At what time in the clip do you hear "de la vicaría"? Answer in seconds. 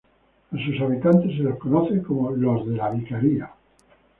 2.67-3.51